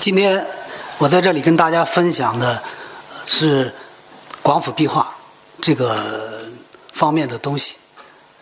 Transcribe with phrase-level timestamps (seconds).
[0.00, 0.46] 今天
[0.96, 2.62] 我在这里跟大家分享的
[3.26, 3.70] 是
[4.40, 5.14] 广府壁画
[5.60, 6.48] 这个
[6.94, 7.76] 方面的东西。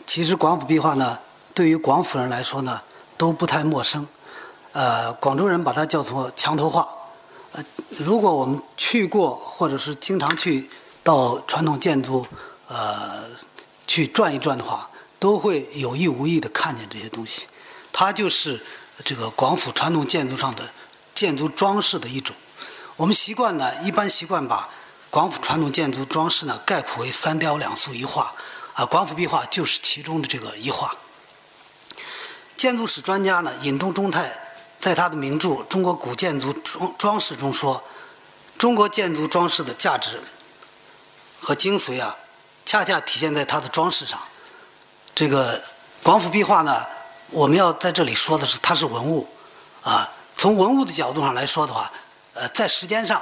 [0.06, 1.18] 其实广府壁画呢，
[1.52, 2.80] 对于广府人来说呢，
[3.16, 4.06] 都不太陌生。
[4.70, 6.88] 呃，广州人把它叫做墙头画。
[7.50, 7.64] 呃，
[7.98, 10.70] 如果我们去过或者是经常去
[11.02, 12.24] 到传统建筑
[12.68, 13.24] 呃
[13.88, 14.88] 去转一转的话，
[15.18, 17.48] 都会有意无意的看见这些东西。
[17.92, 18.62] 它就是
[19.04, 20.62] 这个广府传统建筑上的
[21.18, 22.36] 建筑装饰的一种。
[22.94, 24.68] 我们习惯呢，一般习惯把
[25.10, 28.32] 广府传统建筑装饰呢概括为三雕两塑一画。
[28.74, 30.94] 啊，广府壁画就是其中的这个一画。
[32.56, 34.32] 建筑史专家呢，尹东中泰
[34.78, 37.82] 在他的名著《中国古建筑装装饰》中说，
[38.56, 40.20] 中国建筑装饰的价值
[41.40, 42.14] 和精髓啊，
[42.64, 44.20] 恰恰体现在它的装饰上。
[45.16, 45.60] 这个
[46.04, 46.86] 广府壁画呢，
[47.30, 49.28] 我们要在这里说的是，它是文物
[49.82, 50.08] 啊。
[50.38, 51.90] 从文物的角度上来说的话，
[52.32, 53.20] 呃，在时间上，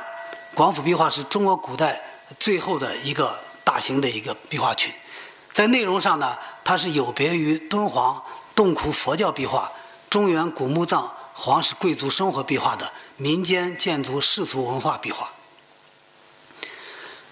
[0.54, 1.98] 广府壁画是中国古代
[2.38, 4.92] 最后的一个大型的一个壁画群。
[5.54, 8.22] 在内容上呢，它是有别于敦煌
[8.54, 9.72] 洞窟佛教壁画、
[10.10, 15.30] 中原古墓葬皇室贵族生活壁画的民间建筑世俗文化壁画。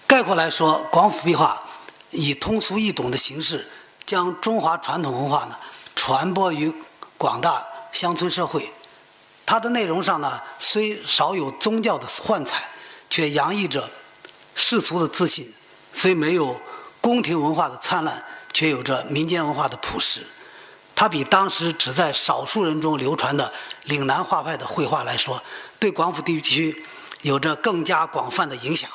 [0.07, 1.61] 概括来说，广府壁画
[2.09, 3.69] 以通俗易懂的形式，
[4.03, 5.55] 将中华传统文化呢
[5.95, 6.73] 传播于
[7.19, 8.73] 广大乡村社会。
[9.45, 12.67] 它的内容上呢，虽少有宗教的幻彩，
[13.09, 13.89] 却洋溢着
[14.55, 15.53] 世俗的自信，
[15.93, 16.59] 虽没有。
[17.01, 20.25] 宫廷文化的灿烂，却有着民间文化的朴实。
[20.95, 25.39] 它比当时只在少数人中流传的岭南画派的绘画来说，
[25.77, 26.83] 对广府地区
[27.21, 28.89] 有着更加广泛的影响。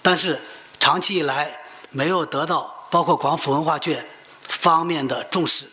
[0.00, 0.40] 但是
[0.80, 1.54] 长期以来
[1.90, 4.02] 没有得到包括广府文化圈
[4.48, 5.70] 方面的重视。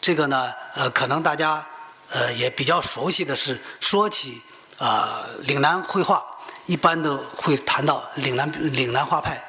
[0.00, 1.64] 这个呢，呃，可能大家
[2.10, 4.42] 呃也比较熟悉的是，说起
[4.78, 6.24] 啊岭南绘画，
[6.66, 9.42] 一般都会谈到岭南岭南画派。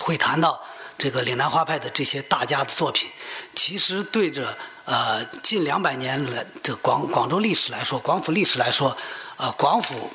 [0.00, 0.62] 会谈到
[0.96, 3.10] 这个岭南画派的这些大家的作品，
[3.56, 8.96] 其实对着呃近两百年来的广广州历史来说，广府历史来说，
[9.38, 10.08] 呃广府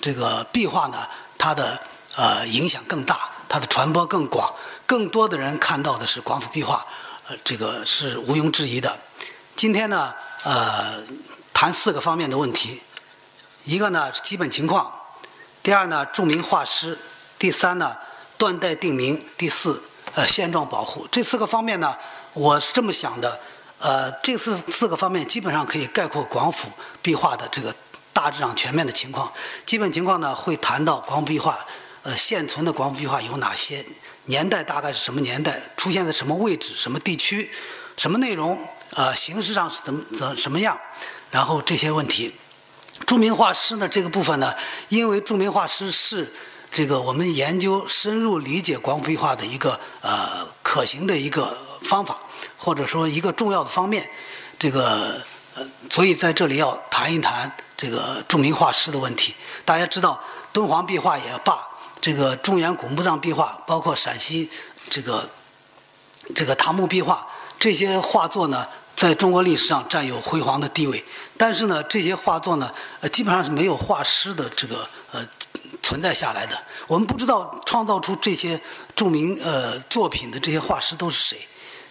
[0.00, 1.06] 这个壁画呢，
[1.36, 1.78] 它的
[2.16, 4.54] 呃影响更大，它的传播更广，
[4.86, 6.84] 更多的人看到的是广府壁画，
[7.28, 8.98] 呃这个是毋庸置疑的。
[9.56, 11.02] 今天呢，呃
[11.54, 12.80] 谈四个方面的问题，
[13.64, 14.92] 一个呢是基本情况，
[15.62, 16.98] 第二呢著名画师，
[17.38, 17.96] 第三呢。
[18.38, 19.82] 断代定名，第四，
[20.14, 21.08] 呃，现状保护。
[21.10, 21.96] 这四个方面呢，
[22.34, 23.40] 我是这么想的，
[23.78, 26.68] 呃，这四四个方面基本上可以概括广府
[27.00, 27.74] 壁画的这个
[28.12, 29.32] 大致上全面的情况。
[29.64, 31.58] 基本情况呢，会谈到广府壁画，
[32.02, 33.82] 呃，现存的广府壁画有哪些，
[34.26, 37.50] 年代大概是什么年代，出现在什么位置、什么地区，
[37.96, 38.62] 什么内容，
[38.94, 40.78] 呃，形式上是怎么怎什么样，
[41.30, 42.34] 然后这些问题。
[43.06, 44.54] 著名画师呢，这个部分呢，
[44.88, 46.32] 因为著名画师是。
[46.68, 52.18] 这个我们研究深入理解广府壁画的一个呃可行的一个方法，
[52.58, 54.10] 或者说一个重要的方面，
[54.58, 55.22] 这个
[55.54, 59.34] 呃，所以在这里要谈一谈这个著名画师的问题。
[59.64, 60.20] 大家知道，
[60.52, 61.66] 敦煌壁画也罢，
[62.00, 64.50] 这个中原古墓葬壁画，包括陕西
[64.90, 65.30] 这个
[66.34, 67.26] 这个唐墓壁画，
[67.58, 71.04] 这些画作呢，在中国历史上占有辉煌的地位。
[71.36, 75.26] 但是呢，这些画作呢，呃，基本上是没有画师的这个呃。
[75.82, 78.60] 存在下来的，我们不知道创造出这些
[78.96, 81.38] 著名呃作品的这些画师都是谁，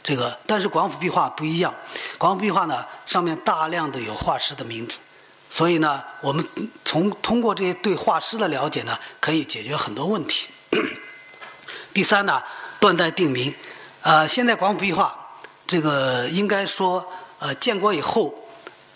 [0.04, 1.74] 这个但是广府壁画不一样，
[2.18, 4.98] 广府壁画呢上面大量的有画师的名字，
[5.50, 6.46] 所以呢我们
[6.84, 10.48] 从通过这些对画师的了解呢，可以解决很多问题。
[11.94, 12.42] 第三呢，
[12.80, 13.54] 断代定名，
[14.02, 15.16] 呃，现在广府壁画
[15.68, 17.06] 这个应该说
[17.40, 18.34] 呃建国以后，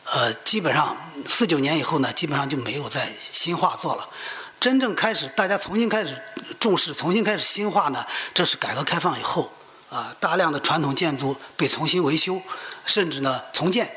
[0.05, 0.95] 呃基本上
[1.27, 4.07] 四九年以后呢，基本上就没有再新化做了。
[4.59, 6.21] 真正开始，大家重新开始
[6.59, 8.05] 重视，重新开始新化呢？
[8.33, 9.49] 这是改革开放以后，
[9.89, 12.41] 啊，大量的传统建筑被重新维修，
[12.85, 13.89] 甚至呢重建，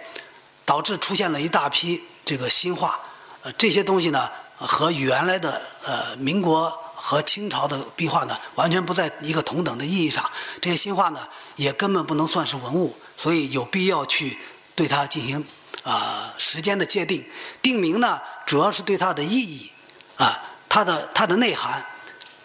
[0.65, 3.01] 导致出现了一大批这个新化。
[3.43, 10.25] 呃，这些东西呢和原来的呃民国和清朝的壁画呢完全不在一个同等的意义上。
[10.61, 11.27] 这些新画呢
[11.57, 14.39] 也根本不能算是文物，所以有必要去
[14.77, 15.45] 对它进行
[15.83, 17.29] 啊时间的界定。
[17.61, 19.73] 定名呢主要是对它的意义
[20.17, 20.41] 啊。
[20.75, 21.85] 它的它的内涵，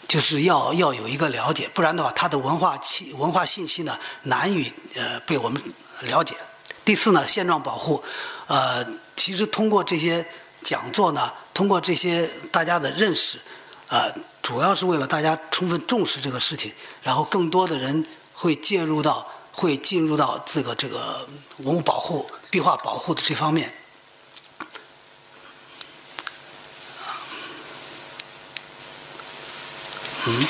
[0.06, 5.63] 就是要要有一个了解，不然的话，它的文化气文化信息呢难以呃被我们
[6.01, 6.36] 了解。
[6.83, 8.03] 第四呢，现状保护，
[8.48, 10.25] 呃，其实通过这些
[10.62, 13.39] 讲座呢，通过这些大家的认识，
[13.88, 14.06] 啊
[14.42, 16.72] 主要是为了大家充分重视这个事情
[17.04, 23.74] 然后更多的人会介入到会进入到这个这个文物保护壁画保护的这方面。
[30.28, 30.48] 嗯。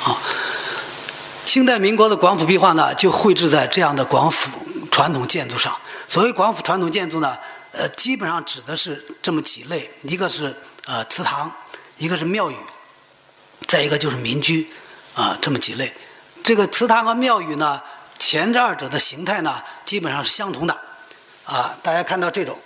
[0.00, 0.18] 好
[1.44, 4.50] 清代民国的广府壁画呢就绘制在这样的广府
[4.90, 5.76] 传统建筑上。
[6.08, 7.36] 所谓广府传统建筑呢
[7.76, 10.54] 呃，基本上指的是这么几类：一个是
[10.86, 11.52] 呃祠堂，
[11.98, 12.56] 一个是庙宇，
[13.66, 14.68] 再一个就是民居，
[15.14, 15.92] 啊，这么几类。
[16.42, 17.82] 这个祠堂和庙宇呢，
[18.18, 20.80] 前这二者的形态呢，基本上是相同的。
[21.44, 22.58] 啊，大家看到这种，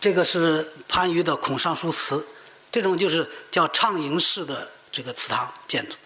[0.00, 2.26] 这个是番禺的孔尚书祠，
[2.72, 5.96] 这种就是叫畅营式的这个祠堂建筑，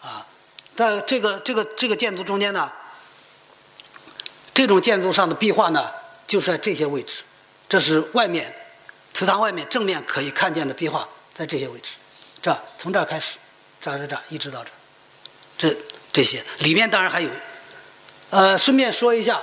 [0.00, 0.24] 啊，
[0.76, 2.70] 但这个这个这个建筑中间呢，
[4.54, 5.90] 这种建筑上的壁画呢，
[6.28, 7.22] 就是在这些位置，
[7.68, 8.54] 这是外面
[9.12, 11.90] 祠堂外面正面可以看见的壁画，在这些位置，
[12.40, 13.36] 这从这儿开始，
[13.80, 14.72] 这儿这儿一直到这儿，
[15.58, 15.76] 这
[16.12, 17.30] 这些里面当然还有，
[18.30, 19.42] 呃，顺便说一下，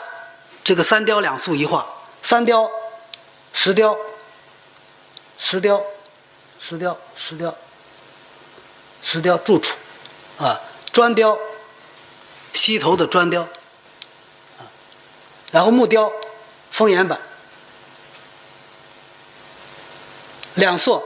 [0.64, 1.88] 这个三雕两塑一画。
[2.22, 2.68] 三雕、
[3.54, 3.96] 石雕、
[5.38, 5.80] 石雕、
[6.60, 7.56] 石雕、石雕、
[9.04, 9.76] 石雕住处，
[10.40, 10.60] 啊，
[10.92, 11.38] 砖雕，
[12.52, 13.44] 西头的砖雕，
[14.58, 14.66] 啊，
[15.52, 16.12] 然后木雕，
[16.72, 17.22] 封檐板，
[20.56, 21.04] 两塑，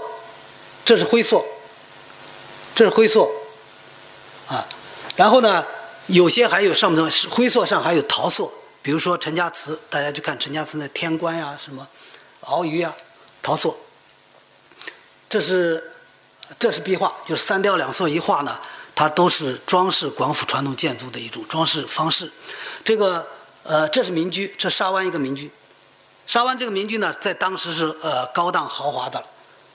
[0.85, 1.45] 这是灰塑，
[2.73, 3.29] 这是灰塑，
[4.47, 4.65] 啊，
[5.15, 5.65] 然后呢，
[6.07, 8.51] 有些还有上面的灰塑上还有陶塑。
[8.81, 11.85] 比如说陈家祠，大家去看陈家祠那天官呀，什么
[12.43, 12.95] 鳌鱼呀、
[13.41, 13.77] 陶塑，
[15.29, 15.91] 这是
[16.57, 18.57] 这是壁画，就是三雕两塑一画呢，
[18.95, 22.31] 它都是装饰广府传统建筑的一种装饰方式。
[22.85, 23.27] 这个
[23.63, 25.51] 呃，这是民居，这沙湾一个民居，
[26.25, 29.23] 沙湾这个民居呢，在当时是呃高档豪华的，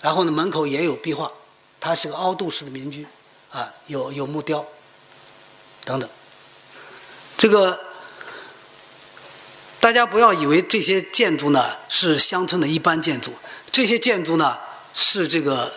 [0.04, 1.32] 然后呢门口也有壁画，
[1.80, 3.06] 它是个凹度式的民居，
[3.50, 4.62] 啊，有有木雕
[5.82, 6.06] 等等，
[7.38, 7.80] 这个。
[9.80, 13.32] 大家不要以为这些建筑呢是乡村的一般建筑，
[13.70, 14.58] 这些建筑呢
[14.94, 15.72] 是这个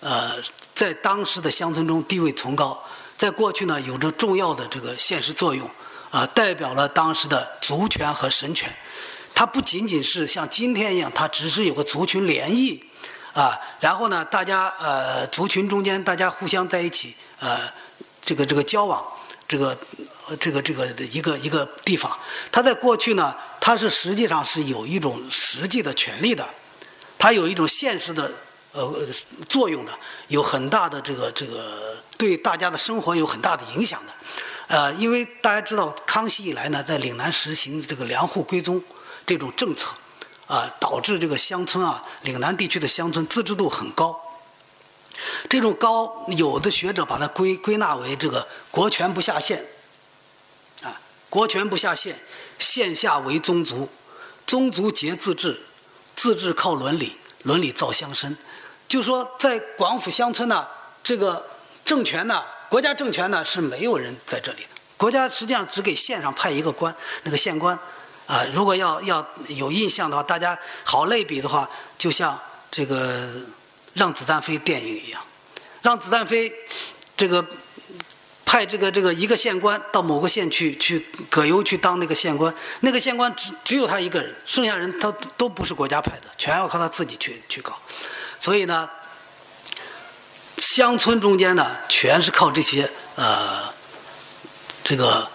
[0.00, 0.32] 呃
[0.72, 2.80] 在当时的乡村中地位崇高，
[3.16, 5.68] 在过去呢有着重要的这个现实作用，
[6.10, 8.72] 啊，代表了当时的族权和神权。
[9.32, 12.84] 它不仅仅是像今天一样，它只是有个族群联谊，
[13.34, 17.60] 啊，然后呢大家呃族群中间大家互相在一起呃
[18.24, 19.06] 这个这个交往
[19.46, 19.76] 这个。
[20.40, 22.18] 这个这个一个一个地方，
[22.50, 26.48] 它在过去呢，它是实际上是有一种实际的权利的，
[27.18, 28.32] 它有一种现实的
[28.72, 28.90] 呃
[29.50, 29.92] 作用的，
[30.28, 34.12] 有很大的这个这个对大家的生活有很大的影响的，
[34.68, 38.82] 呃，因为大家知道康熙以来呢，在岭南实行这个粮户归宗
[39.26, 39.94] 这种政策，
[40.46, 44.20] 啊，导致这个乡村啊，岭南地区的乡村自治度很高，
[45.48, 49.64] 这种高，有的学者把它归归纳为这个国权不下县。
[50.82, 51.00] 啊
[51.30, 52.16] 国权不下县，
[52.58, 53.88] 县下为宗族，
[54.46, 55.60] 宗族皆自治，
[56.14, 58.36] 自治靠伦理，伦理造乡绅。
[58.86, 60.68] 就说在广府乡村呢，
[61.02, 61.44] 这个
[61.84, 64.68] 政权呢，国家政权呢是没有人在这里的。
[64.96, 66.94] 国家实际上只给县上派一个官，
[67.24, 67.76] 那个县官。
[68.26, 71.68] 啊，如果要要有印象的话，大家好类比的话，
[71.98, 72.38] 就像
[72.70, 73.26] 这个
[73.94, 75.22] 《让子弹飞》电影一样，
[75.82, 76.48] 《让子弹飞》
[77.16, 77.44] 这个。
[78.46, 87.76] 派这个这个一个县官到某个县去去葛优去当那个县官，那个县官只只有他一个人，剩下人他都不是国家派的，全要靠他自己去去搞。
[88.38, 88.88] 所以呢，
[90.58, 93.74] 乡村中间呢，全是靠这些呃，
[94.84, 95.28] 这个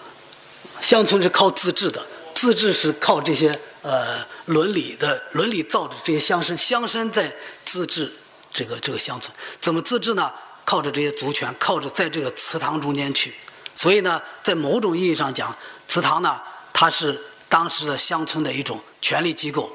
[0.80, 2.06] 乡村是靠自治的，
[2.40, 7.30] 自治是靠这些呃伦理的伦理造的这些乡绅，乡绅在
[7.66, 8.10] 自治
[8.50, 9.30] 这个这个乡村，
[9.60, 10.32] 怎么自治呢？
[10.64, 13.34] 靠着这些族权，靠着在这个祠堂中间去，
[13.76, 15.54] 所以呢，在某种意义上讲，
[15.86, 16.40] 祠堂呢，
[16.72, 19.70] 它是当时的乡村的一种权力机构，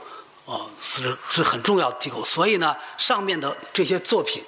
[0.45, 2.25] 哦，是是很重要的机构。
[2.25, 4.43] 所以呢，上面的这些作品，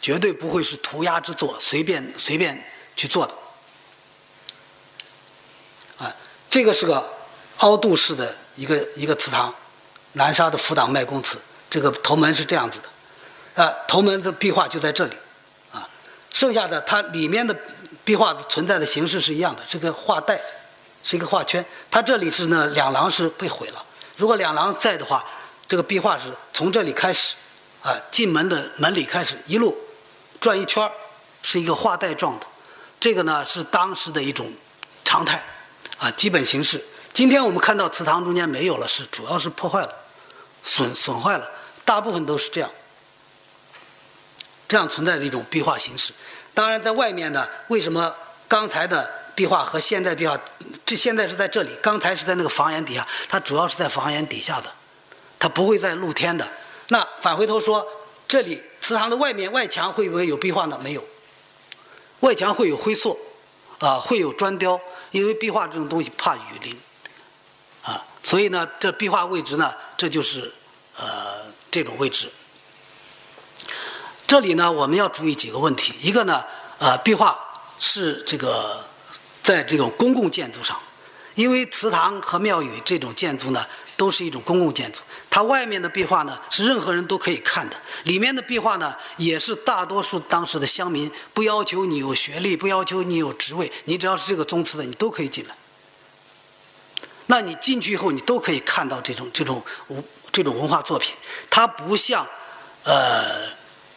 [0.00, 3.34] 绝对不会是涂鸦之作，随便随便去做的。
[5.98, 6.16] 啊，
[6.48, 7.19] 这个是个
[7.60, 9.54] 凹度式的一个一个祠堂，
[10.12, 11.38] 南沙的福党麦公祠，
[11.70, 15.12] 这个头门是这样子的，啊，头门的壁画就在这里。
[15.72, 15.88] 啊
[16.32, 17.54] 剩下的它里面的
[18.04, 20.40] 壁画存在的形式是一样的，这个画带
[21.04, 21.64] 是一个画圈。
[21.90, 23.84] 它这里是呢两廊是被毁了。
[24.16, 25.24] 如果两廊在的话，
[25.66, 27.34] 这个壁画是从这里开始，
[27.82, 29.76] 啊进门的门里开始一路
[30.40, 30.90] 转一圈
[31.42, 32.46] 是一个画带状的。
[32.98, 34.50] 这个呢是当时的一种
[35.04, 35.44] 常态，
[35.98, 36.82] 啊基本形式。
[37.12, 39.94] 今天我们看到祠堂中间没有了，是主要是破坏了、
[40.62, 41.50] 损损坏了，
[41.84, 42.70] 大部分都是这样。
[44.68, 46.12] 这样存在的一种壁画形式，
[46.54, 48.14] 当然在外面呢，为什么
[48.46, 50.38] 刚才的壁画和现在壁画，
[50.86, 54.72] 这现在是在这里，刚才是在那个房檐底下，它主要是在房檐底下的，
[55.40, 56.48] 它不会在露天的。
[56.86, 57.84] 那返回头说，
[58.28, 60.78] 这里祠堂的外面外墙会不会有壁画呢？
[60.80, 61.04] 没有，
[62.20, 63.18] 外墙会有灰塑，
[63.80, 66.80] 啊，会有砖雕，因为壁画这种东西怕雨淋，
[68.22, 70.52] 所以呢，这壁画位置呢，这就是
[70.96, 71.04] 呃
[71.70, 72.30] 这种位置。
[74.26, 76.44] 这里呢，我们要注意几个问题，一个呢，
[76.78, 77.38] 呃，壁画
[77.78, 78.84] 是这个
[79.42, 80.78] 在这种公共建筑上，
[81.34, 83.66] 因为祠堂和庙宇这种建筑呢。
[83.96, 95.54] 都是一种公共建筑，它外面的壁画呢是任何人都可以看的，里面的壁画呢也是大多数当时的乡民，不要求你有学历，不要求你有职位，你只要是这个宗祠的，你都可以进来。
[97.30, 101.16] 那你进去以后，你都可以看到这种这种文这种文化作品，
[101.48, 102.26] 它不像
[102.84, 103.46] 呃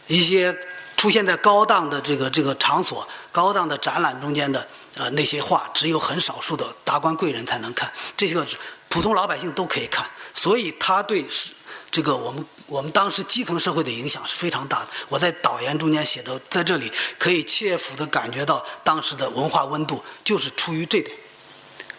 [0.06, 0.56] 一些
[0.96, 8.46] 出现在高档的这个这个场所、高档的展览中间的呃那些画，只有很少数的达官贵人才能看，这些个。
[8.90, 11.52] 普通老百姓都可以看，所以它对是
[11.90, 14.90] 这个我们我们当时基层社会的影响是非常大的。
[15.08, 21.16] 我在导言中间写的，在这里可以切肤的感觉到当时的文化温度，就是出于这点。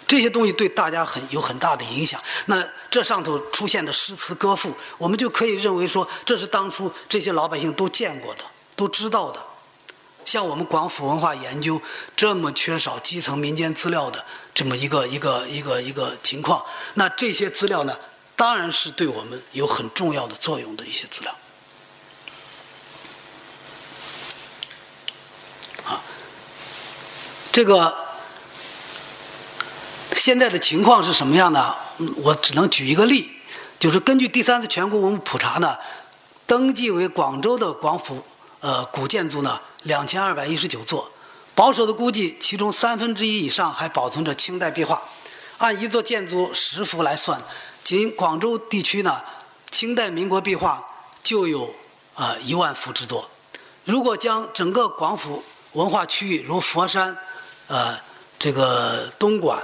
[0.08, 2.22] 这些东西对大家很有很大的影响。
[2.46, 8.44] 那这上头出现的诗词歌赋，我们就可以认为说，这是当初这些老百姓都见过的，
[8.76, 9.42] 都知道的。
[10.24, 11.80] 像我们广府文化研究
[12.16, 14.26] 这么缺少基层民间资料的。
[14.56, 17.98] 这么一个一个一个一个情况，那这些资料呢，
[18.38, 21.36] 当然是对我们有很重要的作用的一些资料。
[25.84, 26.02] 啊，
[27.52, 28.05] 这个
[30.26, 31.76] 现在的情况是什么样呢？
[32.24, 33.30] 我只能举一个例，
[33.78, 35.78] 就是根据第三次全国文物普查呢，
[36.48, 38.26] 登记为广州的广府
[38.60, 41.12] 呃古建筑呢，两千二百一十九座。
[41.54, 45.00] 保守的估计，其中三分之一以上还保存着清代壁画。
[45.60, 47.40] 按一座建筑十幅来算，
[47.84, 49.22] 仅广州地区呢，
[49.70, 50.84] 清代、民国壁画
[51.22, 51.76] 就有
[52.16, 53.30] 啊一万幅之多。
[53.84, 57.16] 如果将整个广府文化区域，如佛山、
[57.68, 57.96] 呃
[58.38, 59.64] 这个东莞、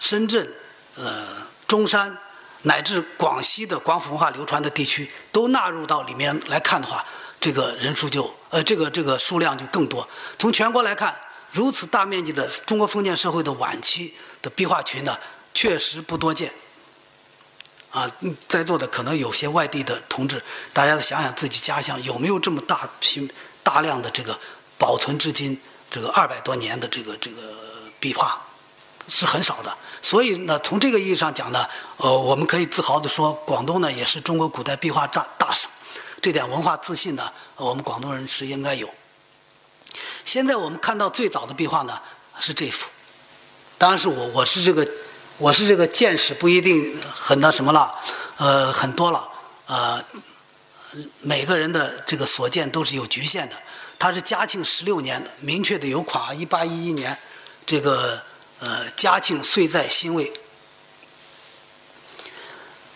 [0.00, 0.52] 深圳、
[0.96, 1.24] 呃
[1.68, 2.18] 中山，
[2.62, 7.04] 乃至广西的广府文化流传的地区，都纳入到里面来看的话，
[7.40, 10.08] 这个人数就呃这个这个数量就更多。
[10.36, 11.16] 从全国来看。
[11.52, 15.18] 如此大面积的中国封建社会的晚期的壁画群呢，
[15.52, 16.52] 确实不多见。
[17.90, 18.08] 啊，
[18.46, 20.40] 在座的可能有些外地的同志，
[20.72, 23.28] 大家想想自己家乡有没有这么大批
[23.64, 24.38] 大量的这个
[24.78, 27.42] 保存至今这个二百多年的这个这个
[27.98, 28.40] 壁画，
[29.08, 29.76] 是很少的。
[30.02, 31.66] 所以呢，从这个意义上讲呢，
[31.98, 35.70] 呃，我们可以自豪地说，广东呢也是中国古代壁画大大省。
[36.22, 38.88] 这点文化自信呢，我们广东人是应该有。
[40.24, 41.98] 现在我们看到最早的壁画呢，
[42.38, 42.88] 是这幅。
[43.78, 44.86] 当然是我，我是这个，
[45.38, 47.94] 我是这个见识不一定很那什么了，
[48.36, 49.26] 呃，很多了，
[49.66, 50.04] 呃，
[51.22, 53.56] 每个人的这个所见都是有局限的。
[53.98, 57.16] 它是嘉庆十六年，明确的有款，一八一一年，
[57.64, 58.22] 这个
[58.60, 60.32] 呃嘉庆岁在辛未，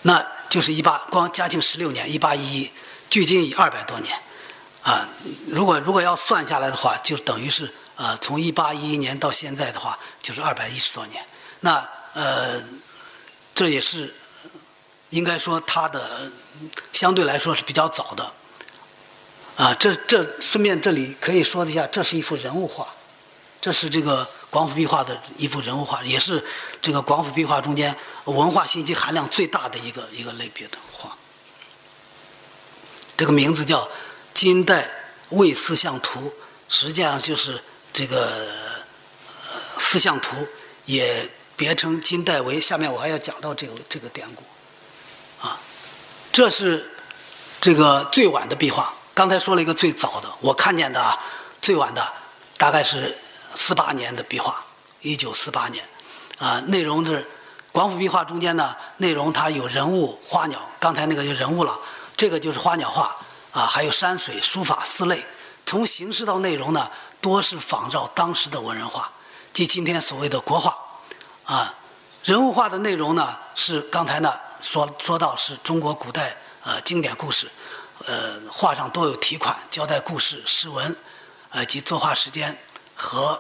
[0.03, 2.71] 那就是一八光嘉庆十六年一八一一，
[3.11, 4.19] 距今已二百多年。
[4.83, 5.09] 啊，
[5.49, 11.25] 如果如果要算下来的话，就等于是呃，从一八一一年到现在的话，就是二百一十多年。
[11.61, 12.63] 那呃，
[13.55, 14.15] 这也是
[15.09, 16.31] 应该说它的
[16.93, 18.33] 相对来说是比较早的。
[19.57, 22.87] 啊，这这顺便这里可以说一下，这是一幅人物画，
[23.63, 26.45] 这是这个广府壁画的一幅人物画，也是
[26.81, 27.97] 这个广府壁画中间
[28.27, 31.17] 文化信息含量最大的一个一个类别的画。
[33.17, 33.89] 这个名字叫。
[34.35, 34.91] 金代
[35.29, 36.33] 魏四象图，
[36.69, 40.35] 实际上就是这个呃四象图，
[40.87, 42.61] 也别称金代为。
[42.61, 44.43] 下面我还要讲到这个这个典故，
[45.47, 45.57] 啊，
[46.33, 46.91] 这是
[47.61, 48.93] 这个最晚的壁画。
[49.15, 51.17] 刚才说了一个最早的，我看见的啊，
[51.63, 52.13] 最晚的
[52.57, 53.17] 大概是
[53.57, 54.65] 四八年的壁画，
[55.01, 55.85] 一九四八年，
[56.39, 57.29] 啊，内容是
[57.73, 60.61] 广府壁画中间呢，内容它有人物、花鸟。
[60.79, 61.79] 刚才那个就人物了，
[62.17, 63.17] 这个就是花鸟画。
[63.53, 65.25] 啊，还有山水、书法四类，
[65.65, 69.09] 从形式到内容呢，多是仿照当时的文人画，
[69.53, 70.77] 即今天所谓的国画。
[71.45, 71.73] 啊，
[72.25, 77.49] 人物画的内容呢，是刚才呢说说到是中国古代呃经典故事，
[78.07, 80.97] 呃，画上都有题款，交代故事、诗文，
[81.51, 82.59] 呃及作画时间
[83.05, 83.39] 和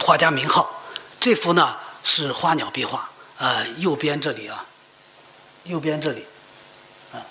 [0.00, 0.82] 画家名号。
[1.20, 4.66] 这幅呢是花鸟壁画，呃，右边这里啊，
[5.62, 6.26] 右边这里。
[7.12, 7.22] 啊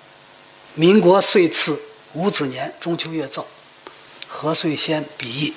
[0.75, 1.79] 民国岁次
[2.13, 3.45] 戊子年中秋月造，
[4.27, 5.53] 何岁先笔意，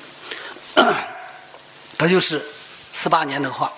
[1.97, 2.45] 它就是
[2.93, 3.73] 四八年的画。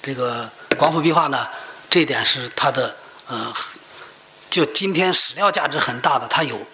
[0.00, 0.48] 这个
[0.78, 1.48] 广府壁画呢，
[1.90, 2.96] 这点是它的
[3.26, 3.52] 呃，
[4.48, 6.64] 就今天史料价值很大的，它有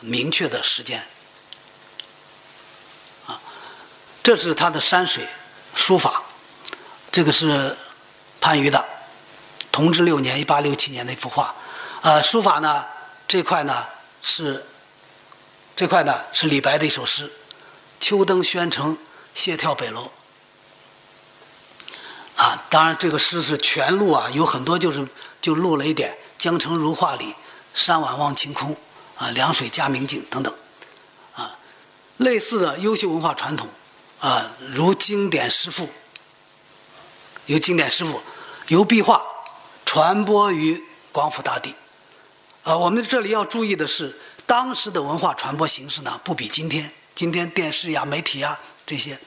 [0.00, 1.06] 明确的时间。
[3.28, 3.40] 啊，
[4.22, 5.26] 这是他的山水
[5.74, 6.22] 书法，
[7.10, 7.76] 这个是
[8.40, 8.84] 潘禺的，
[9.72, 11.54] 同治六年（一八六七年）的一幅画。
[12.02, 12.84] 呃，书法呢
[13.26, 13.84] 这块呢
[14.22, 14.64] 是
[15.74, 17.32] 这块呢是李白的一首诗
[17.98, 18.96] ：“秋登宣城
[19.34, 20.12] 谢眺北楼。”
[22.36, 25.06] 啊，当然这个诗是全录啊，有很多就是
[25.40, 27.34] 就录了一点“江城如画里，
[27.74, 28.76] 山晚望晴空”
[29.18, 30.54] 啊，“凉水佳明镜”等等，
[31.34, 31.56] 啊，
[32.18, 33.68] 类似的优秀文化传统
[34.22, 35.88] 啊，如经典诗赋，
[37.46, 38.22] 由经典诗赋
[38.68, 39.20] 由壁画
[39.84, 41.74] 传播于广府大地。
[42.62, 49.18] 啊，我们这里要注意的是，当时的文化传播形式呢，不比今天，今天电视呀、媒体呀这些。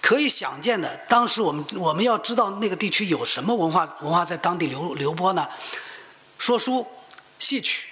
[0.00, 5.46] 可以想见的，当时我们我们要知道那个地区有什么文化文化在当地流流播呢？
[6.38, 6.86] 说书、
[7.38, 7.84] 戏曲，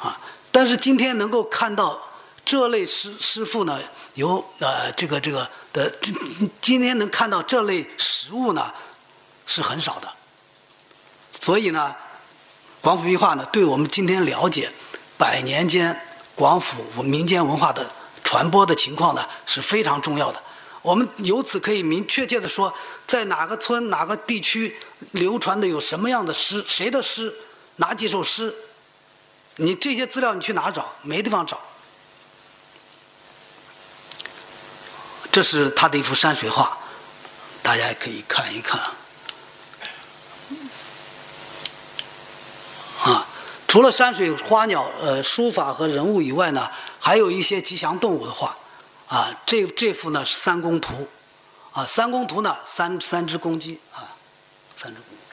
[0.00, 0.18] 啊，
[0.50, 2.09] 但是今天能够看到
[2.50, 3.80] 这类诗诗赋呢，
[4.14, 5.88] 有呃这个这个的，
[6.60, 8.74] 今天能看到这类实物呢，
[9.46, 10.12] 是很少的。
[11.30, 11.94] 所以呢，
[12.80, 14.68] 广府壁画呢，对我们今天了解
[15.16, 15.96] 百年间
[16.34, 17.88] 广府民间文化的
[18.24, 20.42] 传播的情况呢，是非常重要的。
[20.82, 22.74] 我们由此可以明确切的说，
[23.06, 24.76] 在哪个村、哪个地区
[25.12, 27.32] 流传的有什么样的诗，谁的诗，
[27.76, 28.52] 哪几首诗，
[29.54, 30.92] 你这些资料你去哪找？
[31.02, 31.60] 没地方找。
[35.32, 36.76] 这是他的一幅山水画，
[37.62, 38.80] 大家可以看一看。
[43.02, 43.26] 啊，
[43.68, 48.56] 除了山水、花鸟、呃书法和人物以外呢，还有一些吉祥动物的画。
[49.06, 51.08] 啊，这这幅呢是三公图，
[51.72, 54.06] 啊，三公图呢三三只公鸡啊，
[54.76, 55.24] 三只公鸡。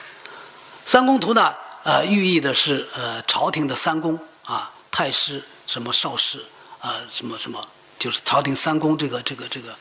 [0.84, 6.44] 三公图呢，呃，寓意的是呃朝廷的三公啊，太师、什么少师
[6.80, 7.64] 啊，什么什么，
[8.00, 9.76] 就是朝廷三公这个这个这个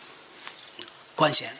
[1.18, 1.54] 官衔，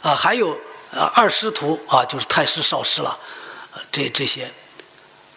[0.00, 0.58] 啊，还有
[0.92, 3.18] 呃二师徒啊，就是太师、少师了，
[3.72, 4.50] 呃这这些。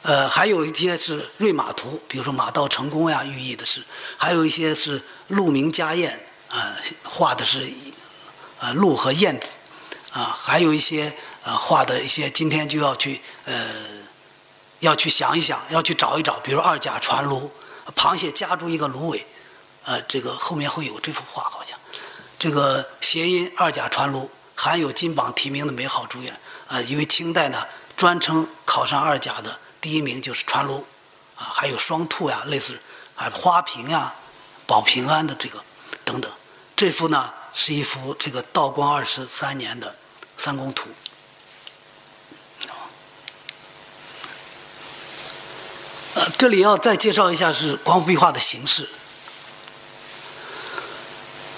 [0.04, 3.82] 呃，还有一些是瑞马图，比如说马到成功呀，寓意的是；
[4.16, 7.68] 还有一些是鹿鸣家燕，啊，画的是
[8.60, 9.56] 呃鹿和燕子，
[10.14, 13.54] 啊，还有一些呃画的一些，今天就要去呃
[14.80, 17.52] 要去想一想，要去找一找，比如二甲传芦，
[17.94, 19.26] 螃蟹夹住一个芦苇，
[19.84, 21.78] 呃，这个后面会有这幅画，好像
[22.40, 29.60] 这个谐音二甲传芦，含有金榜题名的美好祝愿，啊，因为清代呢专称考上二甲的。
[29.82, 30.86] 第一名就是传卢，
[31.36, 32.80] 啊，还有双兔呀，类似，
[33.16, 34.14] 还花瓶呀，
[34.66, 35.64] 保平安的这个
[36.04, 36.32] 等等。
[36.76, 39.96] 这幅呢是一幅这个道光二十三年的
[40.38, 40.90] 三公图。
[46.16, 48.90] 呃，这里要再介绍一下是光壁画的形式。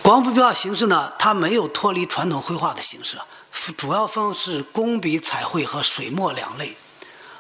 [0.10, 3.22] 广府壁画形式呢，它没有脱离传统绘画的形式，
[3.78, 6.76] 主要分是工笔彩绘和水墨两类。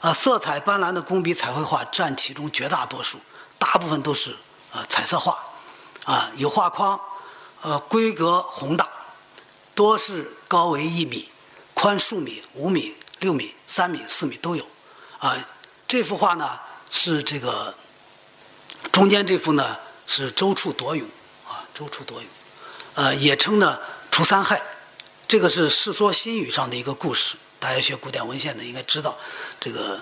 [0.01, 3.17] 啊，色彩斑斓的工笔彩绘画占其中绝大多数，
[3.57, 4.35] 大部分都是
[4.71, 5.39] 呃彩色画，
[6.05, 7.01] 啊有画框，
[7.63, 8.87] 呃规格宏大，
[9.73, 11.27] 多是高为一米，
[11.73, 14.63] 宽数米、五米、六米、三米、四米都有，
[15.17, 15.35] 啊
[15.87, 16.59] 这幅画呢
[16.91, 17.73] 是这个
[18.91, 21.09] 中间这幅呢是周处夺勇，
[21.47, 22.27] 啊周处夺勇，
[22.99, 23.79] 呃也称呢
[24.11, 24.61] 除三害，
[25.25, 27.37] 这个是《世说新语》上的一个故事。
[27.57, 29.17] 大家学古典文献的应该知道，
[29.57, 30.01] 这个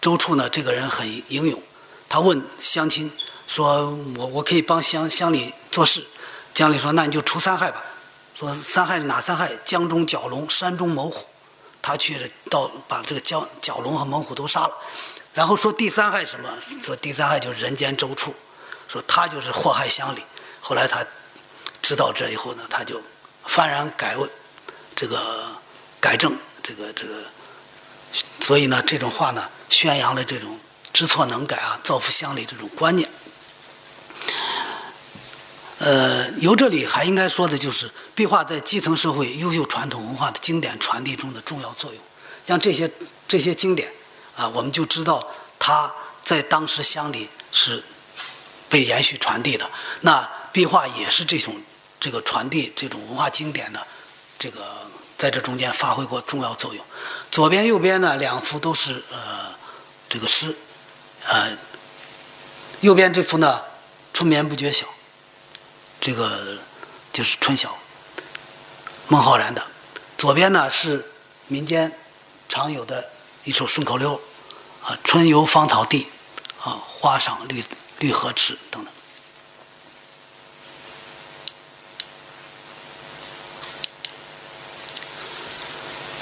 [0.00, 1.62] 周处呢，这个人很英勇。
[2.08, 3.08] 他问乡亲
[3.46, 6.04] 说：“我我可以帮乡乡里做事。”
[6.56, 7.84] 乡里说：“那你就除三害吧。”
[8.36, 9.52] 说三害是哪三害？
[9.64, 11.24] 江中蛟龙，山中猛虎。
[11.80, 14.76] 他去了到把这个蛟蛟龙和猛虎都杀了。
[15.32, 16.50] 然后说第三害什么？
[16.82, 18.34] 说第三害就是人间周处。
[18.88, 20.24] 说他就是祸害乡里。
[20.60, 21.04] 后来他
[21.82, 23.02] 知道这以后呢，他就
[23.46, 24.28] 幡然改问
[24.94, 25.52] 这个。
[26.04, 27.24] 改正这个这个，
[28.38, 30.60] 所以呢，这种话呢，宣扬了这种
[30.92, 33.08] 知错能改啊，造福乡里这种观念。
[35.78, 42.02] 呃，由这里还应该说的就是，壁画在基层社会优秀传统文化的经典传递中的重要作用。
[42.44, 42.90] 像这些
[43.26, 43.90] 这些经典
[44.36, 45.26] 啊，我们就知道
[45.58, 45.90] 它
[46.22, 47.82] 在当时乡里是
[48.68, 49.66] 被延续传递的。
[50.02, 51.60] 那壁画也是这种
[51.98, 53.86] 这个传递这种文化经典的
[54.38, 54.64] 这个。
[55.16, 56.84] 在这中间发挥过重要作用。
[57.30, 59.54] 左边、右边呢，两幅都是呃
[60.08, 60.54] 这个诗，
[61.24, 61.56] 呃，
[62.80, 63.62] 右边这幅呢
[64.12, 64.86] “春眠不觉晓”，
[65.98, 66.58] 这个
[67.12, 67.78] 就是春晓，
[69.08, 69.62] 孟浩然的；
[70.18, 71.10] 左边呢是
[71.46, 71.96] 民间
[72.48, 73.08] 常有的
[73.44, 74.20] 一首顺口溜，
[74.82, 76.08] 啊，“春游芳草地，
[76.60, 77.64] 啊，花赏绿
[78.00, 78.92] 绿河池等等。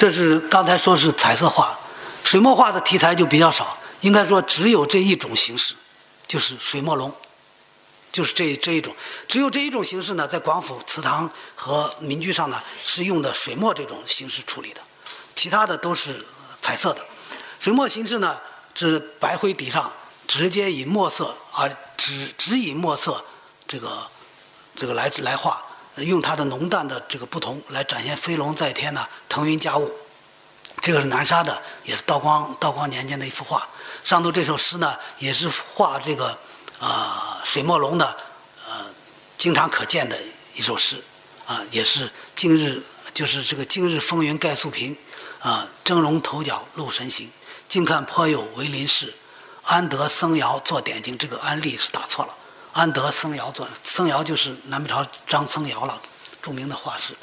[0.02, 1.78] 这是刚才说是彩色画，
[2.24, 5.76] 水墨画的题材就比较少，应该说只有这一种形式，
[6.26, 7.14] 就是水墨龙，
[8.10, 8.92] 就是这这一种，
[9.28, 14.80] 只有这一种形式呢，在广府祠堂和民居上呢是用的水墨这种形式处理的，
[15.36, 16.26] 其他的都是
[16.60, 17.06] 彩色的。
[17.60, 18.40] 水墨形式呢
[18.74, 19.92] 是白灰底上
[20.26, 23.24] 直接以墨色而只只以墨色
[23.68, 24.08] 这个
[24.74, 25.62] 这个来来画。
[25.96, 29.92] 用它的浓淡的这个不同来展现飞龙在天呢，腾云驾雾。
[30.80, 33.68] 这个是南沙的，也是道光道光年间的一幅画。
[34.02, 36.36] 上头这首诗呢，也是画这个
[36.80, 38.16] 啊水墨龙的
[38.66, 38.86] 呃
[39.38, 40.18] 经常可见的
[40.54, 41.02] 一首诗
[41.46, 42.82] 啊，也是今日
[43.14, 44.96] 就是这个今日风云盖素平
[45.40, 47.30] 啊，峥嵘头角露神行。
[47.68, 49.14] 近看颇有为林士，
[49.62, 51.16] 安得僧繇作点睛？
[51.16, 52.34] 这个安利是打错了。
[52.72, 56.00] 安德僧繇作，僧繇就是南北朝张僧繇了，
[56.40, 57.14] 著名的画师。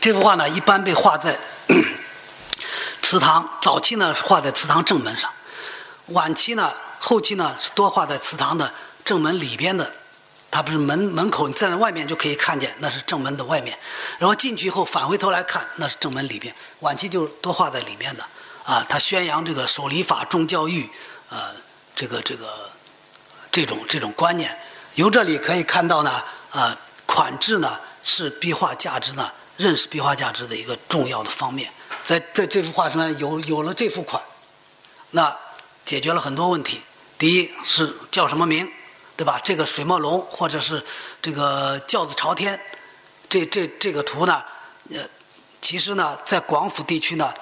[0.00, 1.36] 这幅画呢，一般被画在
[3.02, 5.32] 祠堂，早期呢是画在祠堂正门上，
[6.06, 8.72] 晚期呢，后期呢是多画在祠堂的
[9.04, 9.92] 正门里边的。
[10.48, 13.76] 它不是门门口，站在外面就可以看见，那是正门的外面。
[14.18, 16.54] 然后进去以后返回头来看，那是正门里边。
[16.80, 18.24] 晚期就多画在里面的。
[18.66, 20.90] 啊，他宣扬这个守礼法、重教育，
[21.28, 21.54] 呃，
[21.94, 22.68] 这个这个
[23.52, 24.58] 这种这种观念，
[24.96, 26.76] 由这里可以看到呢，啊，
[27.06, 31.72] 款制呢是壁画价值呢，认识壁画价值的一个重要的方面。
[32.02, 34.20] 在在这幅画上有有了这幅款，
[35.12, 35.38] 那
[35.84, 36.82] 解决了很多问题。
[37.16, 38.68] 第一是叫什么名，
[39.16, 39.40] 对吧？
[39.44, 40.84] 这个水墨龙或者是
[41.22, 42.60] 这个轿子朝天，
[43.28, 44.42] 这这这个图呢，
[44.90, 45.08] 呃，
[45.62, 47.32] 其实呢，在广府地区呢。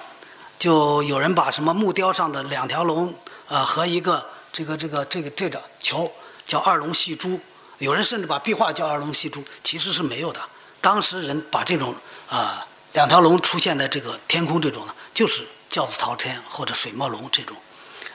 [0.57, 3.13] 就有人把什么木雕上的两条龙，
[3.47, 6.11] 呃，和一个这个这个这个这个球
[6.45, 7.39] 叫二龙戏珠，
[7.77, 10.41] 有人甚至把壁画叫二龙戏珠，其实是没有的。
[10.81, 11.93] 当时人把这种
[12.29, 17.55] 啊两条龙出现在这个天空这种呢，就是轿子朝天或者水墨龙这种，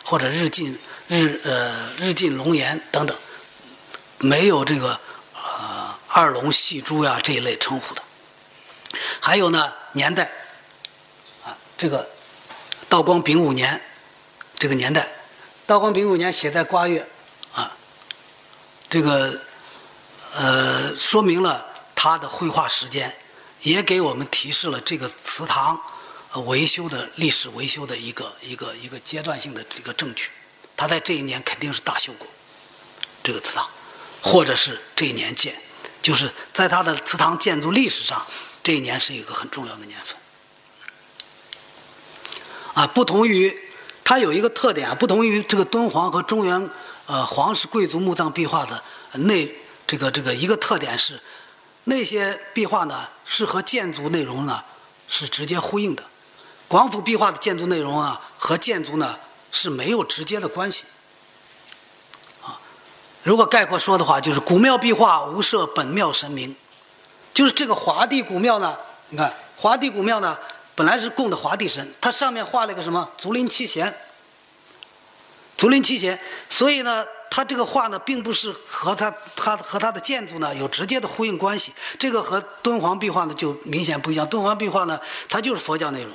[0.02, 0.76] 或者日进
[1.08, 3.16] 日呃日进龙颜等等，
[4.18, 4.98] 没有这个
[5.34, 8.02] 呃二龙戏珠呀这一类称呼的。
[9.20, 10.24] 还有呢年代
[11.44, 12.08] 啊这个。
[12.90, 13.80] 道光丙午年，
[14.56, 15.08] 这个年代，
[15.64, 17.06] 道光丙午年写在瓜月，
[17.54, 17.70] 啊，
[18.90, 19.40] 这个
[20.34, 23.16] 呃说明了他的绘画时间，
[23.60, 25.80] 也给我们提示了这个祠堂
[26.46, 30.30] 维修的历史维修的一个一个一个阶段性的这个证据。
[30.76, 32.26] 他在这一年肯定是大修过
[33.22, 33.68] 这个祠堂，
[34.20, 35.62] 或者是这一年建，
[36.02, 38.26] 就是在他的祠堂建筑历史上，
[38.64, 40.16] 这一年是一个很重要的年份。
[42.74, 43.56] 啊，不同于
[44.04, 46.70] 它有一个特点啊，不同于这个敦煌和中原
[47.06, 49.48] 呃皇室贵族墓葬壁画的那
[49.86, 51.20] 这个这个一个特点是，
[51.84, 54.62] 那些壁画呢是和建筑内容呢
[55.08, 56.04] 是直接呼应的，
[56.68, 59.16] 广府壁画的建筑内容啊和建筑呢
[59.50, 60.84] 是没有直接的关系。
[62.42, 62.58] 啊，
[63.24, 66.54] 如果概括说的话，就是古庙壁画无设本庙神明，
[67.34, 68.76] 就是这个华帝古庙呢，
[69.08, 70.38] 你看华帝古庙呢。
[70.80, 73.94] 本来是供的华帝神，它上面画了个什么竹林七贤，
[75.54, 81.74] 竹林七贤，所以呢，它这个画呢，并不是和它它和它的建筑呢有直接的呼应关系。
[81.98, 84.26] 这个和敦煌壁画呢就明显不一样。
[84.26, 86.10] 敦煌壁画呢，它就是佛教内容。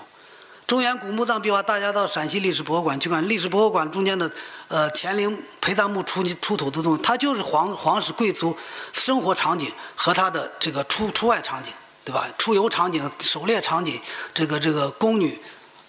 [0.65, 4.31] 中原古墓葬壁画，大家到陕西历史博物馆去看，历史博物馆中间的
[4.67, 8.57] 呃乾陵陪葬墓出出土的东西，它就是皇皇室贵族
[8.93, 11.71] 生活场景和它的这个出出外场景。
[12.05, 12.29] 对吧？
[12.37, 13.99] 出游场景、狩猎场景，
[14.31, 15.41] 这个这个宫女，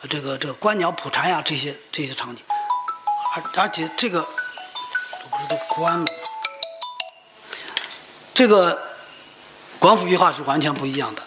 [0.09, 2.42] 这个这个观鸟捕蝉呀，这些这些场景，
[3.35, 6.07] 而而且这个，不是都关了？
[8.33, 8.83] 这个
[9.79, 11.22] 广府壁画是完全不一样的。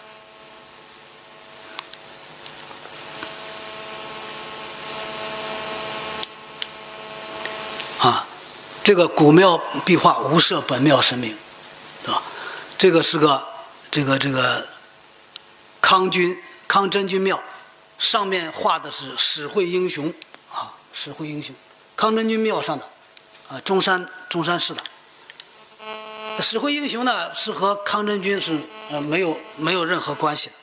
[8.00, 8.26] 啊，
[8.82, 11.36] 这个古庙壁画无设本庙神明，
[12.02, 12.20] 对吧？
[12.76, 13.46] 这个是个
[13.92, 14.66] 这个这个。
[15.80, 17.42] 康君康真君庙
[17.98, 20.12] 上面画的是史会英雄
[20.52, 21.54] 啊，史会英雄，
[21.96, 22.88] 康真君庙上的
[23.48, 24.82] 啊，中山中山市的
[26.40, 28.58] 史会英雄呢，是和康真君是
[28.90, 30.54] 呃没有没有任何关系的。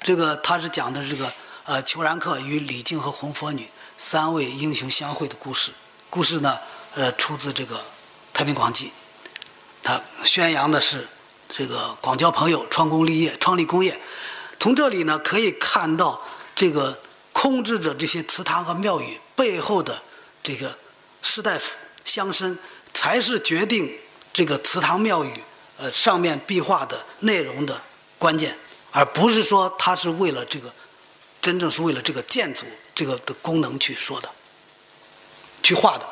[0.00, 1.32] 这个他是讲的这个
[1.64, 5.72] 呃裘然客与李靖和红佛女三位英雄相会的故事。
[6.10, 6.58] 故事呢
[6.94, 7.76] 呃出自这个
[8.32, 8.86] 《太平广记》，
[9.82, 11.06] 他宣扬的是。
[11.48, 14.00] 这个广交朋友，创功立业，创立工业。
[14.58, 16.20] 从这里呢，可以看到
[16.54, 16.98] 这个
[17.32, 20.02] 控制着这些祠堂和庙宇背后的
[20.42, 20.76] 这个
[21.22, 21.72] 士大夫
[22.04, 22.56] 乡绅，
[22.92, 23.98] 才是决定
[24.32, 25.32] 这个祠堂庙宇
[25.78, 27.80] 呃上面壁画的内容的
[28.18, 28.56] 关键，
[28.90, 30.72] 而不是说它是为了这个
[31.40, 32.62] 真正是为了这个建筑
[32.94, 34.30] 这个的功能去说的，
[35.62, 36.06] 去画的。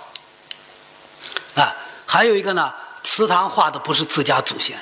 [1.63, 1.75] 啊，
[2.07, 4.79] 还有一个呢，祠堂画的不是自家祖先，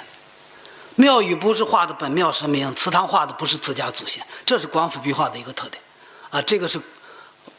[0.96, 5.83] 庙宇不是画的本庙神明，祠堂画的不是自家祖先，这是广府壁画的一个特点。
[6.31, 6.81] 啊，这个是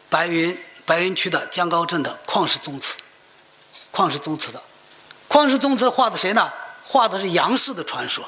[0.09, 2.95] 白云白云区的江高镇的旷世宗祠，
[3.91, 4.61] 旷世宗祠的，
[5.29, 6.51] 旷世宗祠画的谁呢？
[6.87, 8.27] 画的是杨氏的传说，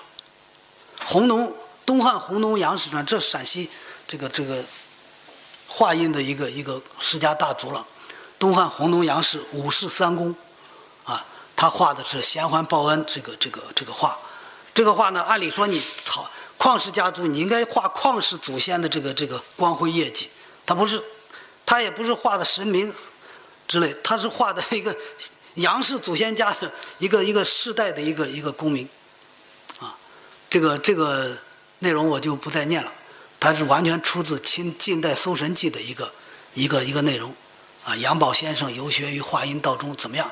[1.06, 3.70] 红农东汉红农杨氏传，这是陕西
[4.08, 4.64] 这个这个
[5.68, 7.86] 画印的一个一个世家大族了，
[8.40, 10.36] 东汉红农杨氏五世三公。
[11.04, 11.24] 啊，
[11.56, 14.18] 他画的是贤环报恩这个这个这个画，
[14.76, 20.30] 这个画呢，按理说你草旷世家族，你应该画旷世祖先的这个这个光辉业绩，
[20.66, 21.02] 他不是，
[21.66, 22.94] 他也不是画的神明
[23.70, 24.94] 之类，他是画的一个
[25.54, 28.90] 杨氏祖先家的一个一个世代的一个一个功名，
[29.80, 29.96] 啊，
[30.50, 31.38] 这个这个
[31.80, 32.92] 内容我就不再念了，
[33.40, 36.12] 它是完全出自清近代《搜神记》的一个
[36.54, 37.34] 一个一个内容，
[37.86, 40.30] 啊，杨宝先生游学于华阴道中怎么样？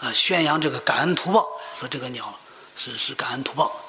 [0.00, 1.46] 啊，宣扬这个感恩图报，
[1.78, 2.36] 说这个鸟
[2.76, 3.80] 是是感恩图报。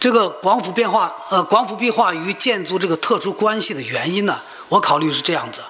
[0.00, 5.62] 这个广府变化，呃，广府壁画与建筑这个特殊关系的原因呢，我考虑是这样子。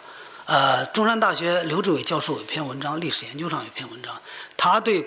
[0.47, 4.17] 呃，中山大学刘志伟教授有篇文章，历史研究上有篇文章，
[4.57, 5.05] 他对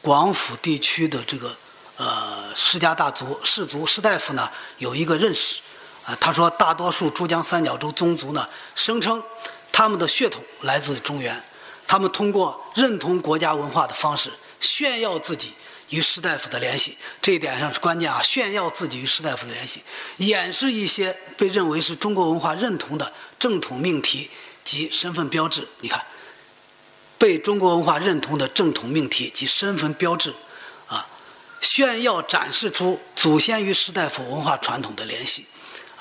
[0.00, 1.56] 广府地区的这个
[1.96, 4.48] 呃世家大族、士族、士大夫呢
[4.78, 5.60] 有一个认识。
[6.04, 9.20] 啊，他说大多数珠江三角洲宗族呢，声称
[9.72, 11.42] 他们的血统来自中原。
[11.88, 15.52] 他们通过认同国家文化的方式炫耀自己
[15.92, 18.22] 与士大夫的联系，这一点上是关键啊！
[18.22, 19.82] 炫耀自己与士大夫的联系，
[20.16, 24.30] 掩饰一些被认为是中国文化认同的正统命题
[24.64, 25.68] 及身份标志。
[25.80, 26.02] 你看，
[27.18, 30.34] 被中国文化认同的正统命题及身份标志，
[30.86, 31.06] 啊，
[31.60, 35.46] 炫耀展示出祖先与士大夫文化传统的联系。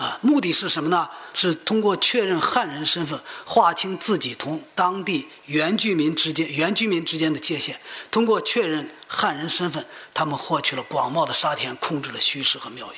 [0.02, 1.08] 啊，目的是什么呢？
[1.32, 7.80] 是通过确认汉人身份，划清自己同当地原居民之间原居民之间的界限。
[8.10, 12.96] 通过确认汉人身份，他们获取了广袤的沙田，控制了虚实和庙宇。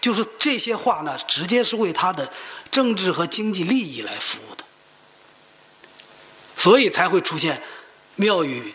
[0.00, 2.30] 就是这些话呢，直接是为他的
[2.70, 4.62] 政治和经济利益来服务的。
[6.56, 7.60] 所以才会出现
[8.14, 8.72] 庙宇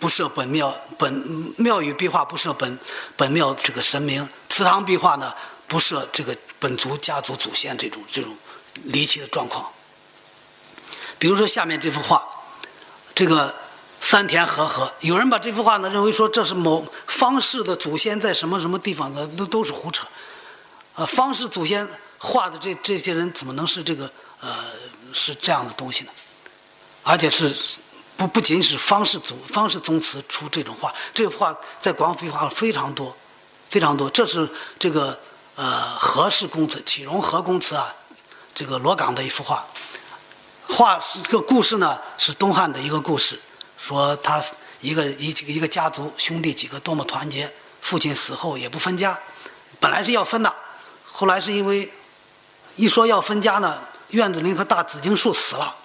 [0.00, 1.12] 不设本庙本
[1.56, 2.76] 庙宇壁画不设本
[3.16, 5.32] 本庙这个神明，祠堂壁画呢？
[5.72, 8.36] 不设这个本族家族祖先这种这种
[8.84, 9.72] 离奇的状况。
[11.18, 12.22] 比如说下面这幅画，
[13.14, 13.54] 这个
[13.98, 20.06] 三田和和，有人把这幅画呢认为说这是某方氏的祖先在什么什么地方的，都都是胡扯。
[20.94, 24.54] 呃，方氏祖先画的这这些人怎么能是这个呃
[25.14, 26.10] 是这样的东西呢？
[27.02, 27.50] 而且是
[28.18, 33.16] 不不仅是方氏祖方氏宗祠出这种画，这幅画在广府壁画非常多，
[33.70, 34.10] 非常多。
[34.10, 34.46] 这是
[34.78, 35.18] 这个。
[35.54, 37.94] 呃，何氏公祠启荣何公祠啊，
[38.54, 39.66] 这个罗岗的一幅画，
[40.66, 43.38] 画是这个故事呢，是东汉的一个故事，
[43.78, 44.42] 说他
[44.80, 49.20] 一个一几个一个家族兄弟几个多么团结，父亲死后也不分家，
[49.78, 50.54] 本来是要分的，
[51.04, 51.92] 后来是因为
[52.76, 55.76] 一说要分家呢，院子里一棵大紫荆树死了，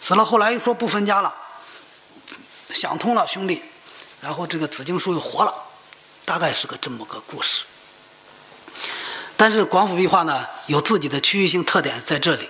[0.00, 1.34] 死了后来又说不分家了，
[2.68, 3.60] 想通了兄弟，
[4.20, 5.52] 然后这个紫荆树又活了，
[6.24, 7.64] 大概是个这么个故事。
[9.44, 12.48] 但是广府壁画呢，有自己的区域性特点在这里，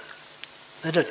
[0.81, 1.09] 在这里，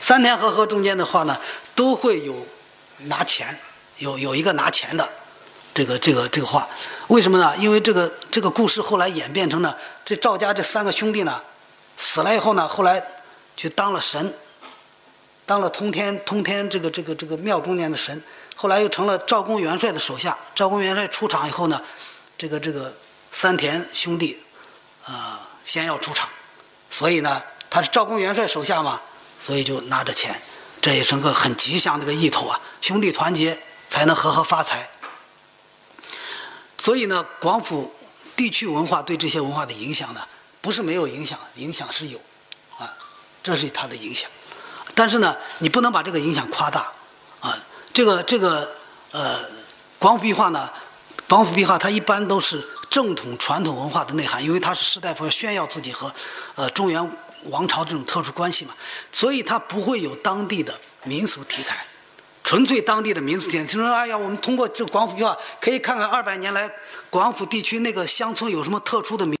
[0.00, 1.38] 三田和合中间的话呢，
[1.74, 2.34] 都会有
[3.00, 3.60] 拿钱，
[3.98, 5.06] 有有一个拿钱的，
[5.74, 6.66] 这个这个这个画，
[7.08, 7.54] 为什么呢？
[7.58, 11.42] 因为这个这个故事后来演变成呢，这赵家这三个兄弟呢，
[11.98, 13.04] 死了以后呢，后来
[13.54, 14.32] 去当了神，
[15.44, 18.22] 当了通天通天这个这个这个庙中间的神，
[18.56, 20.38] 后来又成了赵公元帅的手下。
[20.54, 21.82] 赵公元帅出场以后呢，
[22.38, 22.94] 这个这个。
[23.40, 24.38] 三田兄弟，
[25.06, 26.28] 啊，先要出场，
[26.90, 29.00] 所以呢，他是赵公元帅手下嘛，
[29.42, 30.38] 所以就拿着钱，
[30.82, 32.60] 这也是个很吉祥的个意头啊。
[32.82, 34.90] 兄弟团结才能和和发财。
[36.76, 37.94] 所以呢，广府
[38.36, 40.20] 地区文化对这些文化的影响呢，
[40.60, 42.20] 不是没有影响，影响是有，
[42.78, 42.92] 啊，
[43.42, 44.30] 这是它的影响。
[44.94, 46.92] 但是呢，你不能把这个影响夸大，
[47.40, 47.58] 啊，
[47.94, 48.70] 这个这个
[49.12, 49.48] 呃，
[49.98, 50.70] 广府壁画呢，
[51.26, 52.68] 广府壁画它一般都是。
[52.90, 56.12] 正统传统文化的内涵，因为他是士大夫要炫耀自己和，
[56.56, 57.10] 呃中原
[57.44, 58.74] 王朝这种特殊关系嘛，
[59.10, 61.86] 所以他不会有当地的民俗题材，
[62.42, 63.64] 纯粹当地的民俗题材。
[63.64, 66.70] 就说哎呀，我们通过这广府壁画可以看看二百年来
[67.08, 69.28] 广府地区那个乡村有什么特殊的民。